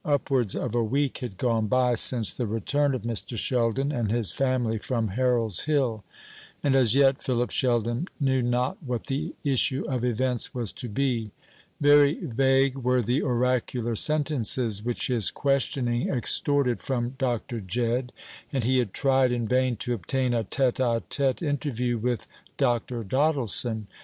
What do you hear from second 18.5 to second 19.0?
and he had